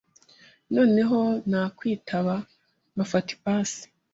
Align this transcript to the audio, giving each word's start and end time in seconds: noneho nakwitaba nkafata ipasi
noneho 0.75 1.19
nakwitaba 1.49 2.35
nkafata 2.93 3.29
ipasi 3.35 3.83